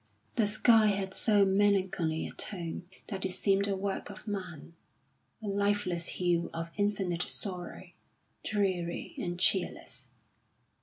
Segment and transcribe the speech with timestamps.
[0.35, 4.73] The sky had so melancholy a tone that it seemed a work of man
[5.43, 7.87] a lifeless hue of infinite sorrow,
[8.43, 10.07] dreary and cheerless.